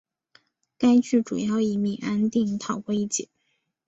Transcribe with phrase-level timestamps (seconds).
[0.79, 3.29] 该剧主要以米安定逃过一劫。